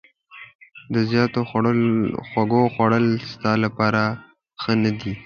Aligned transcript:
د 0.93 0.95
زیاتو 1.11 1.39
خوږو 2.31 2.61
خوړل 2.73 3.05
ستا 3.31 3.51
لپاره 3.63 4.01
ښه 4.61 4.73
نه 4.83 4.91
دي. 4.99 5.11